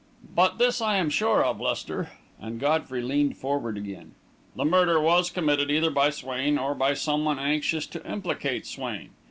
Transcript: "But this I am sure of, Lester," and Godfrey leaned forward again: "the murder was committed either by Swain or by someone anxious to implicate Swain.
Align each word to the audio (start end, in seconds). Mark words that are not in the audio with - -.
"But 0.33 0.57
this 0.57 0.81
I 0.81 0.95
am 0.95 1.11
sure 1.11 1.43
of, 1.45 1.61
Lester," 1.61 2.09
and 2.39 2.59
Godfrey 2.59 3.03
leaned 3.03 3.37
forward 3.37 3.77
again: 3.77 4.15
"the 4.55 4.65
murder 4.65 4.99
was 4.99 5.29
committed 5.29 5.69
either 5.69 5.91
by 5.91 6.09
Swain 6.09 6.57
or 6.57 6.73
by 6.73 6.95
someone 6.95 7.37
anxious 7.37 7.85
to 7.85 8.11
implicate 8.11 8.65
Swain. 8.65 9.11